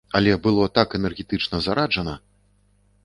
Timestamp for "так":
0.77-0.95